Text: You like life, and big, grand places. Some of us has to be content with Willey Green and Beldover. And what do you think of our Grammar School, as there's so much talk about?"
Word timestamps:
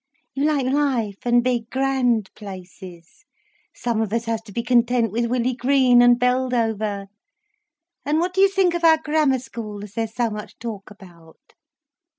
You 0.33 0.45
like 0.45 0.65
life, 0.65 1.19
and 1.25 1.43
big, 1.43 1.69
grand 1.69 2.31
places. 2.33 3.23
Some 3.75 4.01
of 4.01 4.11
us 4.11 4.25
has 4.25 4.41
to 4.45 4.51
be 4.51 4.63
content 4.63 5.11
with 5.11 5.27
Willey 5.27 5.53
Green 5.53 6.01
and 6.01 6.19
Beldover. 6.19 7.05
And 8.03 8.17
what 8.19 8.33
do 8.33 8.41
you 8.41 8.49
think 8.49 8.73
of 8.73 8.83
our 8.83 8.97
Grammar 8.97 9.37
School, 9.37 9.83
as 9.83 9.93
there's 9.93 10.15
so 10.15 10.31
much 10.31 10.57
talk 10.57 10.89
about?" 10.89 11.53